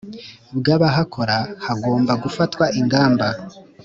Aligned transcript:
bw 0.57 0.65
abahakora 0.75 1.37
hagomba 1.65 2.13
gufatwa 2.23 2.65
ingamba 2.79 3.27